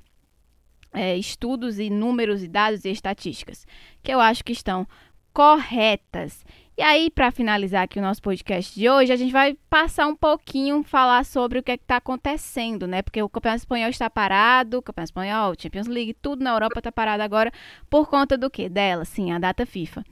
é, 0.91 1.15
estudos 1.15 1.79
e 1.79 1.89
números 1.89 2.43
e 2.43 2.47
dados 2.47 2.83
e 2.83 2.89
estatísticas, 2.89 3.65
que 4.03 4.11
eu 4.11 4.19
acho 4.19 4.43
que 4.43 4.51
estão 4.51 4.87
corretas. 5.33 6.43
E 6.79 6.81
aí, 6.83 7.09
para 7.09 7.31
finalizar 7.31 7.85
aqui 7.85 7.97
o 7.97 8.01
nosso 8.03 8.21
podcast 8.21 8.79
de 8.79 8.87
hoje, 8.87 9.11
a 9.11 9.15
gente 9.15 9.31
vai 9.31 9.55
passar 9.67 10.05
um 10.05 10.15
pouquinho, 10.15 10.83
falar 10.83 11.25
sobre 11.25 11.57
o 11.57 11.63
que 11.63 11.71
é 11.71 11.73
está 11.73 11.97
acontecendo, 11.97 12.85
né? 12.85 13.01
Porque 13.01 13.19
o 13.19 13.27
Campeonato 13.27 13.61
Espanhol 13.61 13.89
está 13.89 14.07
parado, 14.11 14.77
o 14.77 14.81
Campeonato 14.83 15.09
Espanhol, 15.09 15.55
Champions 15.57 15.87
League, 15.87 16.13
tudo 16.13 16.43
na 16.43 16.51
Europa 16.51 16.79
está 16.79 16.91
parado 16.91 17.23
agora 17.23 17.51
por 17.89 18.07
conta 18.07 18.37
do 18.37 18.47
quê? 18.47 18.69
Dela, 18.69 19.05
sim, 19.05 19.31
a 19.31 19.39
data 19.39 19.65
FIFA. 19.65 20.03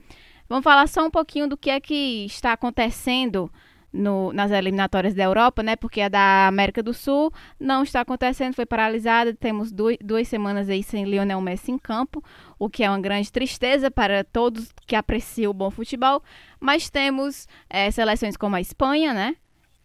Vamos 0.48 0.64
falar 0.64 0.88
só 0.88 1.06
um 1.06 1.10
pouquinho 1.10 1.48
do 1.48 1.56
que 1.56 1.70
é 1.70 1.78
que 1.78 2.26
está 2.26 2.52
acontecendo 2.54 3.48
no, 3.96 4.32
nas 4.32 4.50
eliminatórias 4.50 5.14
da 5.14 5.24
Europa, 5.24 5.62
né? 5.62 5.74
Porque 5.74 6.00
a 6.00 6.08
da 6.08 6.46
América 6.46 6.82
do 6.82 6.92
Sul 6.92 7.32
não 7.58 7.82
está 7.82 8.02
acontecendo, 8.02 8.54
foi 8.54 8.66
paralisada. 8.66 9.34
Temos 9.34 9.72
duas, 9.72 9.96
duas 10.00 10.28
semanas 10.28 10.68
aí 10.68 10.82
sem 10.82 11.04
Lionel 11.04 11.40
Messi 11.40 11.72
em 11.72 11.78
campo, 11.78 12.22
o 12.58 12.68
que 12.68 12.84
é 12.84 12.90
uma 12.90 13.00
grande 13.00 13.32
tristeza 13.32 13.90
para 13.90 14.22
todos 14.22 14.70
que 14.86 14.94
apreciam 14.94 15.50
o 15.50 15.54
bom 15.54 15.70
futebol. 15.70 16.22
Mas 16.60 16.90
temos 16.90 17.48
é, 17.68 17.90
seleções 17.90 18.36
como 18.36 18.56
a 18.56 18.60
Espanha, 18.60 19.12
né? 19.12 19.36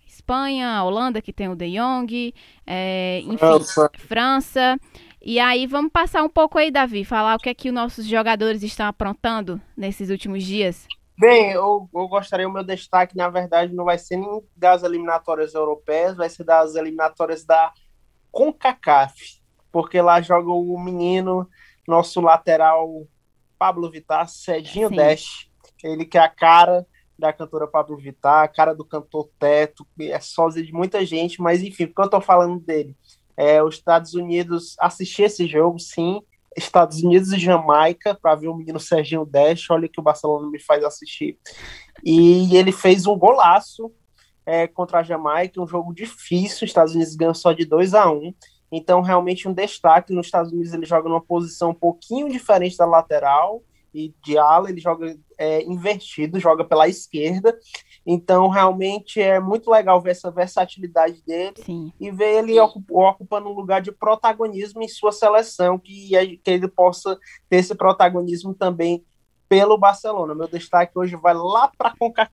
Espanha, 0.06 0.70
a 0.70 0.84
Holanda, 0.84 1.22
que 1.22 1.32
tem 1.32 1.48
o 1.48 1.56
De 1.56 1.72
Jong, 1.72 2.34
é, 2.68 3.22
enfim, 3.24 3.38
França. 3.38 3.91
França. 3.98 4.80
E 5.22 5.39
aí 5.39 5.65
vamos 5.65 5.91
passar 5.91 6.24
um 6.24 6.30
pouco 6.30 6.58
aí, 6.58 6.70
Davi, 6.70 7.06
falar 7.06 7.36
o 7.36 7.39
que 7.39 7.50
é 7.50 7.53
que 7.53 7.70
os 7.70 7.74
nossos 7.74 8.06
jogadores 8.06 8.62
estão 8.62 8.88
aprontando 8.88 9.62
nesses 9.77 10.10
últimos 10.10 10.44
dias. 10.44 10.88
Bem, 11.22 11.51
eu, 11.51 11.88
eu 11.94 12.08
gostaria, 12.08 12.50
o 12.50 12.51
meu 12.51 12.63
destaque, 12.63 13.16
na 13.16 13.30
verdade, 13.30 13.75
não 13.75 13.86
vai 13.86 14.00
ser 14.00 14.18
nem 14.18 14.42
das 14.58 14.82
eliminatórias 14.82 15.54
europeias, 15.54 16.18
vai 16.18 16.28
ser 16.28 16.44
das 16.44 16.74
eliminatórias 16.74 17.46
da 17.46 17.72
CONCACAF, 18.32 19.40
porque 19.72 20.01
lá 20.01 20.20
joga 20.20 20.50
o 20.50 20.80
menino, 20.80 21.48
nosso 21.88 22.20
lateral 22.22 23.06
Pablo 23.56 23.92
Vittar, 23.92 24.28
Cedinho 24.28 24.90
Sim. 24.90 24.96
Dash, 24.96 25.48
ele 25.84 26.06
que 26.06 26.18
é 26.18 26.22
a 26.22 26.28
cara 26.28 26.88
da 27.20 27.32
cantora 27.32 27.68
Pablo 27.68 27.98
Vittar, 27.98 28.44
a 28.44 28.48
cara 28.48 28.74
do 28.74 28.84
cantor 28.84 29.30
Teto, 29.38 29.86
é 30.00 30.20
sósia 30.20 30.63
de 30.63 30.74
muita 30.74 31.06
gente, 31.06 31.40
mas 31.40 31.62
enfim, 31.62 31.86
que 31.86 32.01
eu 32.01 32.10
tô 32.10 32.20
falando 32.20 32.60
dele? 32.60 32.98
É, 33.38 33.62
os 33.62 33.75
Estados 33.75 34.16
Unidos 34.16 34.75
assistir 34.80 35.25
esse 35.25 35.46
jogo, 35.46 35.78
sim, 35.78 36.20
Estados 36.55 37.01
Unidos 37.01 37.31
e 37.31 37.39
Jamaica 37.39 38.17
para 38.20 38.36
ver 38.36 38.48
o 38.48 38.55
menino 38.55 38.79
Serginho 38.79 39.25
Dash. 39.25 39.70
Olha 39.70 39.88
que 39.88 40.00
o 40.00 40.03
Barcelona 40.03 40.50
me 40.50 40.60
faz 40.60 40.84
assistir. 40.84 41.38
E 42.03 42.55
ele 42.55 42.72
fez 42.72 43.08
um 43.08 43.17
golaço 43.17 43.91
é, 44.46 44.67
contra 44.67 45.00
a 45.00 45.03
Jamaica, 45.03 45.62
um 45.62 45.67
jogo 45.67 45.93
difícil. 45.93 46.65
Os 46.65 46.70
Estados 46.70 46.93
Unidos 46.93 47.15
ganham 47.15 47.34
só 47.34 47.53
de 47.53 47.65
2 47.65 47.93
a 47.93 48.12
1 48.12 48.34
Então, 48.72 49.01
realmente, 49.01 49.48
um 49.48 49.53
destaque. 49.53 50.13
Nos 50.13 50.27
Estados 50.27 50.51
Unidos, 50.51 50.74
ele 50.74 50.86
joga 50.86 51.08
numa 51.08 51.22
posição 51.22 51.72
um 51.72 51.75
pouquinho 51.75 52.29
diferente 52.29 52.77
da 52.77 52.86
lateral 52.86 53.63
e 53.93 54.13
de 54.24 54.38
ala, 54.38 54.70
ele 54.70 54.79
joga 54.79 55.17
é, 55.38 55.63
invertido, 55.63 56.39
joga 56.39 56.63
pela 56.63 56.88
esquerda. 56.88 57.58
Então, 58.05 58.50
realmente 58.50 59.22
é 59.22 59.39
muito 59.39 59.70
legal 59.70 60.01
ver 60.01 60.12
essa 60.12 60.31
versatilidade 60.31 61.22
dele 61.25 61.55
Sim. 61.63 61.93
e 62.00 62.10
ver 62.10 62.39
ele 62.39 62.60
ocupando 62.60 63.50
um 63.50 63.53
lugar 63.53 63.81
de 63.81 63.91
protagonismo 63.91 64.81
em 64.81 64.88
sua 64.88 65.12
seleção, 65.12 65.77
que, 65.77 66.38
que 66.43 66.51
ele 66.51 66.67
possa 66.67 67.17
ter 67.48 67.58
esse 67.58 67.75
protagonismo 67.75 68.53
também 68.53 69.05
pelo 69.48 69.77
Barcelona. 69.77 70.34
Meu 70.34 70.48
destaque 70.48 70.98
hoje 70.98 71.15
vai 71.15 71.34
lá 71.34 71.70
para 71.77 71.93
CONCACAF. 71.96 72.31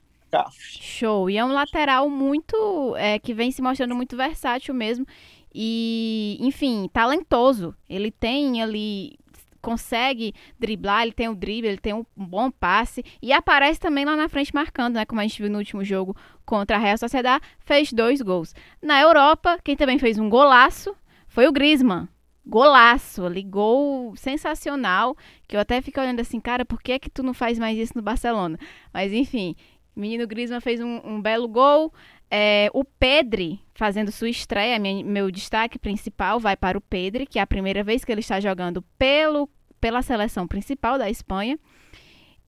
Show. 0.57 1.29
E 1.29 1.37
é 1.37 1.45
um 1.45 1.53
lateral 1.53 2.09
muito. 2.09 2.95
É, 2.97 3.19
que 3.19 3.35
vem 3.35 3.51
se 3.51 3.61
mostrando 3.61 3.95
muito 3.95 4.17
versátil 4.17 4.73
mesmo. 4.73 5.07
E, 5.55 6.39
enfim, 6.41 6.89
talentoso. 6.93 7.75
Ele 7.89 8.11
tem 8.11 8.63
ali 8.63 9.19
consegue 9.61 10.35
driblar, 10.59 11.03
ele 11.03 11.13
tem 11.13 11.29
o 11.29 11.35
drible, 11.35 11.69
ele 11.69 11.79
tem 11.79 11.95
um 11.95 12.05
bom 12.17 12.51
passe 12.51 13.05
e 13.21 13.33
aparece 13.33 13.81
também 13.81 14.05
lá 14.05 14.17
na 14.17 14.29
frente 14.29 14.55
marcando, 14.55 14.95
né? 14.95 15.05
Como 15.05 15.21
a 15.21 15.25
gente 15.25 15.41
viu 15.41 15.51
no 15.51 15.59
último 15.59 15.85
jogo 15.85 16.17
contra 16.45 16.77
a 16.77 16.81
Real 16.81 16.99
Sociedad, 16.99 17.43
fez 17.61 17.93
dois 17.93 18.21
gols. 18.23 18.55
Na 18.83 19.01
Europa, 19.01 19.59
quem 19.63 19.77
também 19.77 19.99
fez 19.99 20.19
um 20.19 20.29
golaço 20.29 20.95
foi 21.27 21.47
o 21.47 21.53
Griezmann. 21.53 22.09
Golaço, 22.47 23.27
ali, 23.27 23.43
gol 23.43 24.17
sensacional, 24.17 25.15
que 25.47 25.55
eu 25.55 25.61
até 25.61 25.83
fico 25.83 26.01
olhando 26.01 26.21
assim, 26.21 26.41
cara, 26.41 26.65
por 26.65 26.81
que 26.81 26.93
é 26.93 26.99
que 26.99 27.11
tu 27.11 27.23
não 27.23 27.35
faz 27.35 27.59
mais 27.59 27.77
isso 27.77 27.93
no 27.95 28.01
Barcelona? 28.01 28.59
Mas 28.91 29.13
enfim, 29.13 29.55
menino 29.95 30.27
Griezmann 30.27 30.61
fez 30.61 30.81
um, 30.81 31.01
um 31.05 31.21
belo 31.21 31.47
gol. 31.47 31.93
É, 32.31 32.71
o 32.75 32.85
Pedri 32.85 33.61
fazendo 33.75 34.11
sua 34.11 34.29
estreia, 34.29 34.79
minha, 34.79 35.05
meu 35.05 35.31
destaque 35.31 35.79
principal 35.79 36.41
vai 36.41 36.57
para 36.57 36.77
o 36.77 36.81
Pedri, 36.81 37.27
que 37.27 37.39
é 37.39 37.43
a 37.43 37.47
primeira 37.47 37.83
vez 37.85 38.05
que 38.05 38.11
ele 38.11 38.21
está 38.21 38.41
jogando 38.41 38.83
pelo, 38.99 39.49
pela 39.81 40.03
seleção 40.03 40.47
principal 40.47 40.99
da 40.99 41.09
Espanha. 41.09 41.59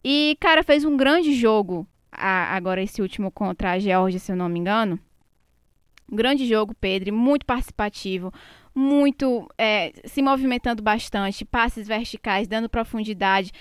E, 0.03 0.37
cara, 0.41 0.63
fez 0.63 0.85
um 0.85 0.97
grande 0.97 1.33
jogo 1.35 1.87
a, 2.11 2.55
agora 2.57 2.83
esse 2.83 3.01
último 3.01 3.31
contra 3.31 3.73
a 3.73 3.79
Geórgia, 3.79 4.19
se 4.19 4.33
eu 4.33 4.37
não 4.37 4.49
me 4.49 4.59
engano. 4.59 4.99
Um 6.11 6.17
grande 6.17 6.47
jogo, 6.47 6.75
Pedri, 6.75 7.13
muito 7.13 7.47
participativo, 7.47 8.33
muito 8.75 9.49
é, 9.57 9.93
se 10.05 10.21
movimentando 10.21 10.83
bastante, 10.83 11.45
passes 11.45 11.87
verticais, 11.87 12.49
dando 12.49 12.69
profundidade, 12.69 13.53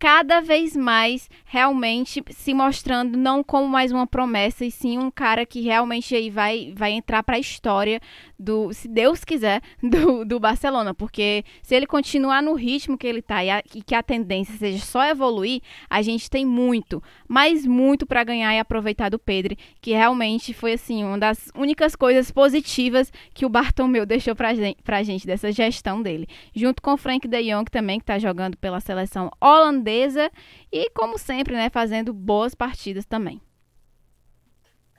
cada 0.00 0.40
vez 0.40 0.74
mais 0.74 1.28
realmente 1.44 2.24
se 2.30 2.54
mostrando 2.54 3.18
não 3.18 3.44
como 3.44 3.68
mais 3.68 3.92
uma 3.92 4.06
promessa, 4.06 4.64
e 4.64 4.70
sim 4.70 4.96
um 4.96 5.10
cara 5.10 5.44
que 5.44 5.60
realmente 5.60 6.16
aí 6.16 6.30
vai, 6.30 6.72
vai 6.74 6.92
entrar 6.92 7.22
para 7.22 7.36
a 7.36 7.38
história 7.38 8.00
do, 8.38 8.72
se 8.72 8.88
Deus 8.88 9.22
quiser, 9.24 9.60
do, 9.82 10.24
do 10.24 10.40
Barcelona. 10.40 10.94
Porque 10.94 11.44
se 11.60 11.74
ele 11.74 11.86
continuar 11.86 12.42
no 12.42 12.54
ritmo 12.54 12.96
que 12.96 13.06
ele 13.06 13.20
tá 13.20 13.44
e, 13.44 13.50
a, 13.50 13.62
e 13.74 13.82
que 13.82 13.94
a 13.94 14.02
tendência 14.02 14.56
seja 14.56 14.82
só 14.82 15.04
evoluir, 15.04 15.60
a 15.90 16.00
gente 16.00 16.30
tem 16.30 16.46
muito, 16.46 17.02
mas 17.28 17.66
muito 17.66 18.06
para 18.06 18.24
ganhar 18.24 18.54
e 18.54 18.58
aproveitar 18.58 19.10
do 19.10 19.18
Pedro, 19.18 19.54
que 19.82 19.90
realmente 19.90 20.54
foi 20.54 20.72
assim, 20.72 21.04
uma 21.04 21.18
das 21.18 21.50
únicas 21.54 21.94
coisas 21.94 22.30
positivas 22.30 23.12
que 23.34 23.44
o 23.44 23.50
Bartomeu 23.50 24.06
deixou 24.06 24.34
gente, 24.56 24.82
pra 24.82 25.02
gente 25.02 25.26
dessa 25.26 25.52
gestão 25.52 26.00
dele. 26.00 26.26
Junto 26.54 26.80
com 26.80 26.94
o 26.94 26.96
Frank 26.96 27.28
de 27.28 27.42
Jong 27.42 27.70
também, 27.70 27.98
que 27.98 28.04
está 28.04 28.18
jogando 28.18 28.56
pela 28.56 28.80
seleção 28.80 29.30
holandesa 29.38 29.89
holandesa 29.90 30.30
e, 30.72 30.88
como 30.90 31.18
sempre, 31.18 31.54
né, 31.54 31.68
fazendo 31.68 32.12
boas 32.12 32.54
partidas 32.54 33.04
também. 33.04 33.40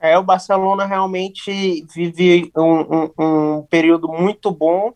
É, 0.00 0.18
o 0.18 0.22
Barcelona 0.22 0.84
realmente 0.84 1.86
vive 1.94 2.50
um, 2.56 2.80
um, 2.80 3.10
um 3.18 3.62
período 3.62 4.08
muito 4.08 4.50
bom 4.50 4.92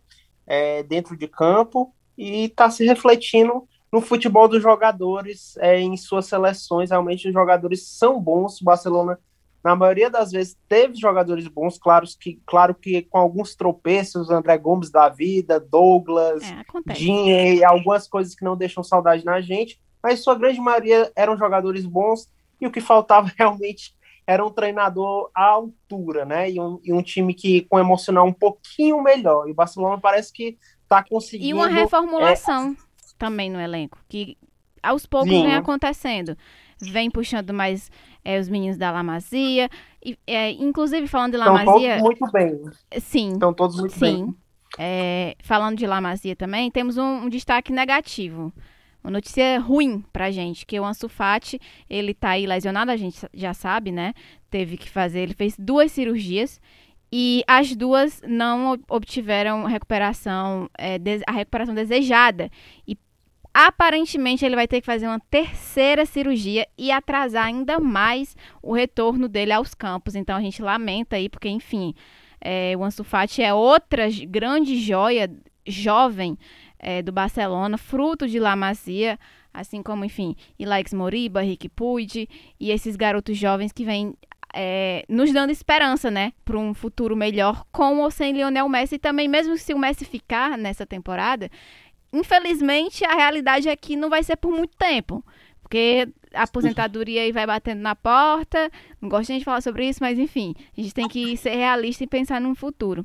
é, 0.47 0.83
dentro 0.83 1.17
de 1.17 1.29
campo 1.29 1.95
e 2.19 2.47
está 2.47 2.69
se 2.71 2.85
refletindo 2.85 3.69
no 3.93 4.01
futebol 4.01 4.49
dos 4.49 4.61
jogadores 4.61 5.57
é, 5.59 5.79
em 5.81 5.97
suas 5.97 6.27
seleções. 6.27 6.91
Realmente 6.91 7.29
os 7.29 7.33
jogadores 7.33 7.87
são 7.87 8.21
bons. 8.21 8.61
O 8.61 8.65
Barcelona, 8.65 9.17
na 9.63 9.77
maioria 9.77 10.11
das 10.11 10.33
vezes, 10.33 10.59
teve 10.69 10.97
jogadores 10.97 11.47
bons, 11.47 11.79
claro 11.79 12.05
que, 12.19 12.41
claro 12.45 12.75
que 12.75 13.03
com 13.03 13.19
alguns 13.19 13.55
tropeços, 13.55 14.29
André 14.29 14.59
Gomes 14.59 14.91
da 14.91 15.09
vida, 15.09 15.61
Douglas, 15.61 16.43
é, 16.89 17.55
e 17.55 17.65
algumas 17.65 18.09
coisas 18.09 18.35
que 18.35 18.45
não 18.45 18.57
deixam 18.57 18.83
saudade 18.83 19.25
na 19.25 19.41
gente 19.41 19.81
mas 20.07 20.23
sua 20.23 20.37
grande 20.37 20.61
maioria 20.61 21.11
eram 21.17 21.37
jogadores 21.37 21.85
bons 21.85 22.31
e 22.61 22.67
o 22.67 22.71
que 22.71 22.81
faltava 22.81 23.29
realmente 23.37 23.93
era 24.25 24.45
um 24.47 24.51
treinador 24.51 25.29
à 25.35 25.47
altura, 25.47 26.25
né? 26.25 26.49
E 26.49 26.61
um, 26.61 26.81
e 26.85 26.93
um 26.93 27.03
time 27.03 27.35
que 27.35 27.63
com 27.63 27.77
emocional 27.77 28.25
um 28.25 28.33
pouquinho 28.33 29.03
melhor. 29.03 29.49
E 29.49 29.51
o 29.51 29.55
Barcelona 29.55 29.99
parece 29.99 30.33
que 30.33 30.57
está 30.85 31.03
conseguindo. 31.03 31.49
E 31.49 31.53
uma 31.53 31.67
reformulação 31.67 32.71
é... 32.71 32.77
também 33.19 33.51
no 33.51 33.61
elenco, 33.61 33.99
que 34.09 34.39
aos 34.81 35.07
poucos 35.07 35.31
Sim. 35.31 35.43
vem 35.43 35.55
acontecendo. 35.57 36.37
Vem 36.81 37.11
puxando 37.11 37.53
mais 37.53 37.91
é, 38.25 38.39
os 38.39 38.49
meninos 38.49 38.77
da 38.77 38.93
Lamazia. 38.93 39.69
E, 40.05 40.17
é, 40.25 40.53
inclusive, 40.53 41.09
falando 41.09 41.33
de 41.33 41.39
Lamazia. 41.39 41.97
Estão 41.97 41.99
todos 41.99 42.21
muito 42.21 42.33
bem. 42.33 43.01
Sim. 43.01 43.33
Estão 43.33 43.55
todos 43.55 43.81
muito 43.81 43.95
sim. 43.95 43.99
bem. 43.99 44.35
É, 44.79 45.37
falando 45.43 45.77
de 45.77 45.87
Lamazia 45.87 46.37
também, 46.37 46.71
temos 46.71 46.97
um, 46.97 47.25
um 47.25 47.29
destaque 47.29 47.73
negativo 47.73 48.53
uma 49.07 49.13
notícia 49.13 49.61
ruim 49.61 50.05
pra 50.13 50.33
gente, 50.33 50.67
que 50.67 50.81
o 50.81 50.85
Ansu 50.85 51.09
Fati, 51.09 51.61
ele 51.89 52.13
tá 52.13 52.31
aí 52.31 52.45
lesionado, 52.45 52.91
a 52.91 52.97
gente 52.97 53.25
já 53.33 53.55
sabe, 53.55 53.93
né? 53.93 54.13
Teve 54.51 54.77
que 54.77 54.91
fazer, 54.91 55.21
ele 55.21 55.33
fez 55.33 55.55
duas 55.57 55.93
cirurgias 55.93 56.61
e 57.13 57.45
as 57.47 57.77
duas 57.77 58.21
não 58.27 58.77
obtiveram 58.91 59.63
recuperação, 59.63 60.69
é, 60.77 60.99
a 61.25 61.31
recuperação 61.31 61.73
desejada. 61.73 62.51
E 62.85 62.99
aparentemente 63.55 64.45
ele 64.45 64.57
vai 64.57 64.67
ter 64.67 64.81
que 64.81 64.87
fazer 64.87 65.07
uma 65.07 65.21
terceira 65.31 66.05
cirurgia 66.05 66.67
e 66.77 66.91
atrasar 66.91 67.47
ainda 67.47 67.79
mais 67.79 68.37
o 68.61 68.73
retorno 68.73 69.29
dele 69.29 69.53
aos 69.53 69.73
campos. 69.73 70.17
Então 70.17 70.37
a 70.37 70.41
gente 70.41 70.61
lamenta 70.61 71.15
aí, 71.15 71.29
porque 71.29 71.49
enfim, 71.49 71.95
é, 72.41 72.75
o 72.77 72.83
Ansu 72.83 73.05
Fati 73.05 73.41
é 73.41 73.55
outra 73.55 74.09
grande 74.29 74.77
joia 74.81 75.31
jovem 75.65 76.37
é, 76.79 77.03
do 77.03 77.13
Barcelona, 77.13 77.79
fruto 77.79 78.27
de 78.27 78.39
La 78.39 78.57
Masia, 78.57 79.19
assim 79.53 79.83
como, 79.83 80.05
enfim, 80.05 80.37
Ilaix 80.59 80.93
Moriba, 80.93 81.41
Rick 81.41 81.69
Puig 81.71 82.29
e 82.61 82.71
esses 82.71 82.97
garotos 82.97 83.37
jovens 83.37 83.73
que 83.73 83.85
vêm 83.85 84.15
é, 84.55 85.05
nos 85.09 85.33
dando 85.33 85.51
esperança, 85.51 86.11
né, 86.11 86.33
para 86.45 86.59
um 86.59 86.73
futuro 86.73 87.15
melhor 87.17 87.65
com 87.71 88.01
ou 88.01 88.11
sem 88.11 88.33
Lionel 88.33 88.69
Messi. 88.69 88.95
E 88.97 88.99
também, 88.99 89.29
mesmo 89.29 89.57
se 89.57 89.75
o 89.75 89.79
Messi 89.79 90.05
ficar 90.05 90.57
nessa 90.57 90.87
temporada, 90.87 91.51
infelizmente 92.13 93.05
a 93.05 93.15
realidade 93.15 93.69
é 93.69 93.77
que 93.77 93.97
não 93.97 94.09
vai 94.09 94.23
ser 94.23 94.37
por 94.37 94.51
muito 94.51 94.77
tempo. 94.77 95.25
Porque 95.61 96.09
a 96.33 96.45
aposentadoria 96.45 97.23
aí 97.23 97.33
vai 97.33 97.45
batendo 97.45 97.81
na 97.81 97.97
porta. 97.97 98.71
Não 99.01 99.09
gosto 99.09 99.37
de 99.37 99.45
falar 99.45 99.61
sobre 99.61 99.89
isso, 99.89 99.99
mas 100.01 100.17
enfim, 100.17 100.55
a 100.77 100.81
gente 100.81 100.95
tem 100.95 101.09
que 101.09 101.37
ser 101.37 101.57
realista 101.57 102.05
e 102.05 102.07
pensar 102.07 102.41
no 102.41 102.55
futuro. 102.55 103.05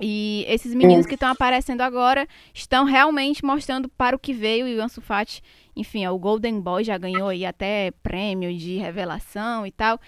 E 0.00 0.44
esses 0.48 0.74
meninos 0.74 1.06
que 1.06 1.14
estão 1.14 1.28
aparecendo 1.28 1.80
agora 1.80 2.26
estão 2.52 2.84
realmente 2.84 3.44
mostrando 3.44 3.88
para 3.88 4.16
o 4.16 4.18
que 4.18 4.32
veio. 4.32 4.66
E 4.66 4.76
o 4.76 4.82
Ansu 4.82 5.00
Fati, 5.00 5.40
enfim, 5.76 6.06
o 6.06 6.18
Golden 6.18 6.60
Boy 6.60 6.82
já 6.82 6.98
ganhou 6.98 7.28
aí 7.28 7.46
até 7.46 7.92
prêmio 8.02 8.56
de 8.56 8.76
revelação 8.76 9.66
e 9.66 9.70
tal. 9.70 10.00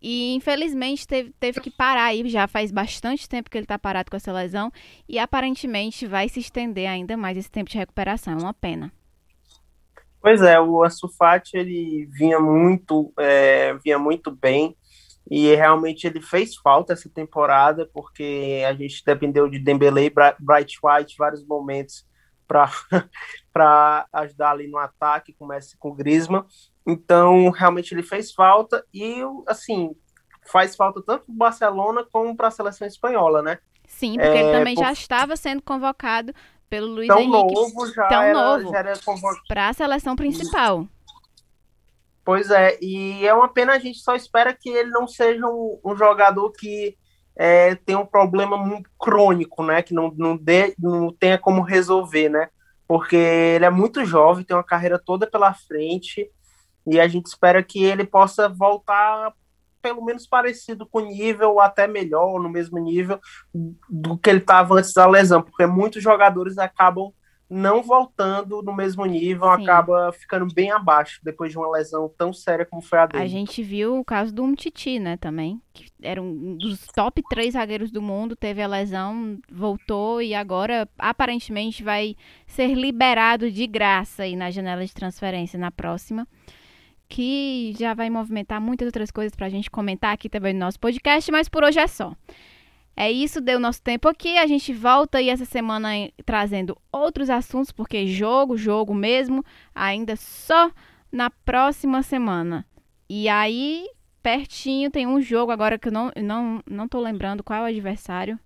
E 0.00 0.34
infelizmente 0.34 1.06
teve, 1.06 1.32
teve 1.40 1.60
que 1.60 1.70
parar 1.70 2.04
aí, 2.04 2.28
já 2.28 2.46
faz 2.46 2.70
bastante 2.70 3.28
tempo 3.28 3.48
que 3.48 3.56
ele 3.56 3.64
está 3.64 3.78
parado 3.78 4.10
com 4.10 4.16
essa 4.16 4.32
lesão. 4.32 4.72
E 5.08 5.18
aparentemente 5.18 6.06
vai 6.06 6.28
se 6.28 6.40
estender 6.40 6.88
ainda 6.88 7.16
mais 7.16 7.36
esse 7.36 7.50
tempo 7.50 7.70
de 7.70 7.78
recuperação. 7.78 8.34
É 8.34 8.36
uma 8.36 8.54
pena. 8.54 8.92
Pois 10.20 10.40
é, 10.40 10.58
o 10.58 10.82
Ansu 10.82 11.06
Fati, 11.18 11.54
ele 11.54 12.08
vinha 12.10 12.40
muito, 12.40 13.12
é, 13.18 13.74
vinha 13.84 13.98
muito 13.98 14.30
bem 14.30 14.74
e 15.30 15.54
realmente 15.54 16.06
ele 16.06 16.20
fez 16.20 16.54
falta 16.56 16.92
essa 16.92 17.08
temporada 17.08 17.88
porque 17.92 18.62
a 18.66 18.74
gente 18.74 19.02
dependeu 19.04 19.48
de 19.48 19.58
Dembele 19.58 20.06
e 20.06 20.12
Bright 20.38 20.78
White 20.82 21.16
vários 21.18 21.44
momentos 21.46 22.06
para 22.46 22.70
ajudar 24.12 24.50
ali 24.50 24.68
no 24.68 24.78
ataque, 24.78 25.32
comece 25.32 25.76
com 25.78 25.90
o 25.90 25.94
Griezmann. 25.94 26.44
Então, 26.86 27.48
realmente 27.50 27.94
ele 27.94 28.02
fez 28.02 28.32
falta 28.32 28.84
e 28.92 29.22
assim, 29.46 29.96
faz 30.46 30.76
falta 30.76 31.02
tanto 31.02 31.24
para 31.24 31.32
o 31.32 31.36
Barcelona 31.36 32.04
como 32.12 32.36
para 32.36 32.48
a 32.48 32.50
seleção 32.50 32.86
espanhola, 32.86 33.40
né? 33.40 33.58
Sim, 33.86 34.14
porque 34.14 34.28
é, 34.28 34.42
ele 34.42 34.58
também 34.58 34.74
por... 34.74 34.84
já 34.84 34.92
estava 34.92 35.36
sendo 35.36 35.62
convocado 35.62 36.34
pelo 36.68 36.88
Luiz 36.88 37.08
tão 37.08 37.20
Henrique. 37.20 37.54
Novo, 37.54 37.86
já 37.92 38.08
tão 38.08 38.22
era, 38.22 38.34
novo 38.34 38.70
já 38.70 38.78
era 38.78 38.92
para 39.48 39.68
a 39.68 39.72
seleção 39.72 40.16
principal. 40.16 40.86
Pois 42.24 42.50
é, 42.50 42.78
e 42.80 43.26
é 43.26 43.34
uma 43.34 43.48
pena 43.48 43.74
a 43.74 43.78
gente 43.78 43.98
só 43.98 44.14
espera 44.14 44.54
que 44.54 44.70
ele 44.70 44.90
não 44.90 45.06
seja 45.06 45.46
um, 45.46 45.78
um 45.84 45.94
jogador 45.94 46.50
que 46.52 46.96
é, 47.36 47.74
tem 47.74 47.96
um 47.96 48.06
problema 48.06 48.56
muito 48.56 48.88
crônico, 48.98 49.62
né? 49.62 49.82
Que 49.82 49.92
não, 49.92 50.12
não, 50.16 50.36
dê, 50.36 50.74
não 50.78 51.12
tenha 51.12 51.36
como 51.36 51.60
resolver, 51.60 52.28
né? 52.28 52.48
Porque 52.88 53.16
ele 53.16 53.64
é 53.64 53.70
muito 53.70 54.04
jovem, 54.04 54.44
tem 54.44 54.56
uma 54.56 54.62
carreira 54.62 54.98
toda 54.98 55.26
pela 55.26 55.52
frente, 55.52 56.30
e 56.86 57.00
a 57.00 57.08
gente 57.08 57.26
espera 57.26 57.62
que 57.62 57.82
ele 57.82 58.04
possa 58.04 58.48
voltar 58.48 59.32
pelo 59.82 60.02
menos 60.02 60.26
parecido 60.26 60.86
com 60.86 61.00
o 61.00 61.06
nível, 61.06 61.50
ou 61.50 61.60
até 61.60 61.86
melhor, 61.86 62.40
no 62.40 62.48
mesmo 62.48 62.78
nível 62.78 63.20
do 63.88 64.16
que 64.16 64.30
ele 64.30 64.38
estava 64.38 64.76
antes 64.76 64.94
da 64.94 65.06
lesão, 65.06 65.42
porque 65.42 65.66
muitos 65.66 66.02
jogadores 66.02 66.56
acabam 66.56 67.12
não 67.48 67.82
voltando 67.82 68.62
no 68.62 68.74
mesmo 68.74 69.04
nível, 69.04 69.44
Sim. 69.56 69.62
acaba 69.62 70.12
ficando 70.12 70.52
bem 70.52 70.70
abaixo 70.70 71.20
depois 71.22 71.52
de 71.52 71.58
uma 71.58 71.70
lesão 71.70 72.10
tão 72.16 72.32
séria 72.32 72.64
como 72.64 72.82
foi 72.82 72.98
a 72.98 73.06
dele. 73.06 73.22
A 73.22 73.26
gente 73.26 73.62
viu 73.62 73.98
o 73.98 74.04
caso 74.04 74.34
do 74.34 74.42
Umtiti, 74.42 74.98
né, 74.98 75.16
também, 75.16 75.60
que 75.72 75.86
era 76.02 76.20
um 76.20 76.56
dos 76.56 76.86
top 76.86 77.22
três 77.28 77.52
zagueiros 77.52 77.90
do 77.90 78.00
mundo, 78.00 78.34
teve 78.34 78.62
a 78.62 78.66
lesão, 78.66 79.38
voltou 79.50 80.22
e 80.22 80.34
agora 80.34 80.88
aparentemente 80.98 81.82
vai 81.82 82.16
ser 82.46 82.74
liberado 82.74 83.50
de 83.50 83.66
graça 83.66 84.22
aí 84.22 84.34
na 84.36 84.50
janela 84.50 84.84
de 84.84 84.94
transferência 84.94 85.58
na 85.58 85.70
próxima 85.70 86.26
que 87.08 87.74
já 87.78 87.94
vai 87.94 88.10
movimentar 88.10 88.60
muitas 88.60 88.86
outras 88.86 89.10
coisas 89.10 89.36
para 89.36 89.46
a 89.46 89.50
gente 89.50 89.70
comentar 89.70 90.12
aqui 90.12 90.28
também 90.28 90.52
no 90.52 90.60
nosso 90.60 90.80
podcast, 90.80 91.30
mas 91.30 91.48
por 91.48 91.62
hoje 91.62 91.78
é 91.78 91.86
só. 91.86 92.12
É 92.96 93.10
isso, 93.10 93.40
deu 93.40 93.58
nosso 93.58 93.82
tempo 93.82 94.08
aqui. 94.08 94.38
A 94.38 94.46
gente 94.46 94.72
volta 94.72 95.18
aí 95.18 95.28
essa 95.28 95.44
semana 95.44 95.88
trazendo 96.24 96.76
outros 96.92 97.28
assuntos, 97.28 97.72
porque 97.72 98.06
jogo, 98.06 98.56
jogo 98.56 98.94
mesmo, 98.94 99.44
ainda 99.74 100.14
só 100.16 100.70
na 101.10 101.30
próxima 101.30 102.02
semana. 102.02 102.64
E 103.08 103.28
aí, 103.28 103.88
pertinho, 104.22 104.90
tem 104.90 105.06
um 105.06 105.20
jogo 105.20 105.50
agora 105.50 105.78
que 105.78 105.88
eu 105.88 105.92
não, 105.92 106.10
não, 106.16 106.62
não 106.68 106.88
tô 106.88 107.00
lembrando 107.00 107.42
qual 107.42 107.60
é 107.60 107.62
o 107.62 107.74
adversário 107.76 108.38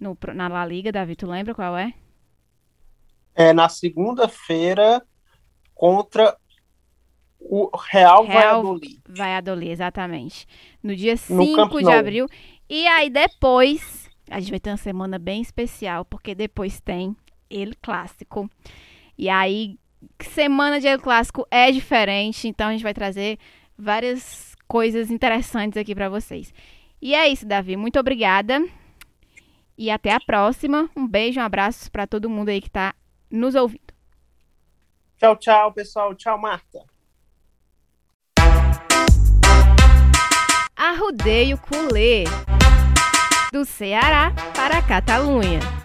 no, 0.00 0.16
na 0.34 0.48
La 0.48 0.64
Liga, 0.64 0.90
Davi. 0.90 1.14
Tu 1.14 1.26
lembra 1.26 1.54
qual 1.54 1.76
é? 1.76 1.94
É 3.34 3.52
na 3.52 3.68
segunda-feira 3.68 5.02
contra 5.74 6.36
o 7.38 7.70
Real, 7.76 8.24
Real 8.24 8.62
Valladolid. 8.62 9.00
Valladolid, 9.08 9.70
exatamente. 9.70 10.46
No 10.82 10.94
dia 10.94 11.16
5 11.16 11.82
de 11.82 11.90
abril. 11.90 12.26
E 12.74 12.86
aí 12.86 13.10
depois, 13.10 14.08
a 14.30 14.40
gente 14.40 14.48
vai 14.48 14.58
ter 14.58 14.70
uma 14.70 14.78
semana 14.78 15.18
bem 15.18 15.42
especial, 15.42 16.06
porque 16.06 16.34
depois 16.34 16.80
tem 16.80 17.14
ele 17.50 17.74
clássico. 17.82 18.48
E 19.18 19.28
aí, 19.28 19.78
semana 20.20 20.80
de 20.80 20.86
El 20.86 20.98
Clássico 20.98 21.46
é 21.50 21.70
diferente, 21.70 22.48
então 22.48 22.68
a 22.68 22.72
gente 22.72 22.82
vai 22.82 22.94
trazer 22.94 23.38
várias 23.76 24.56
coisas 24.66 25.10
interessantes 25.10 25.76
aqui 25.76 25.94
para 25.94 26.08
vocês. 26.08 26.54
E 26.98 27.14
é 27.14 27.28
isso, 27.28 27.44
Davi. 27.44 27.76
Muito 27.76 28.00
obrigada. 28.00 28.66
E 29.76 29.90
até 29.90 30.10
a 30.14 30.20
próxima. 30.20 30.88
Um 30.96 31.06
beijo, 31.06 31.40
um 31.40 31.44
abraço 31.44 31.92
para 31.92 32.06
todo 32.06 32.30
mundo 32.30 32.48
aí 32.48 32.62
que 32.62 32.68
está 32.68 32.94
nos 33.30 33.54
ouvindo. 33.54 33.92
Tchau, 35.18 35.36
tchau, 35.36 35.72
pessoal. 35.74 36.14
Tchau, 36.14 36.38
Marta. 36.38 36.86
Arrudeio 40.74 41.58
Culê. 41.58 42.24
Do 43.52 43.66
Ceará 43.66 44.32
para 44.56 44.78
a 44.78 44.82
Catalunha. 44.82 45.81